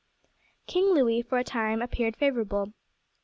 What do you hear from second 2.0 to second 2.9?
favourable.